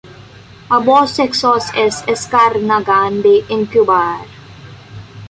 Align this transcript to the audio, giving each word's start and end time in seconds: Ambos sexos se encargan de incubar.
Ambos 0.69 1.11
sexos 1.11 1.65
se 1.67 2.09
encargan 2.11 3.21
de 3.21 3.45
incubar. 3.49 4.17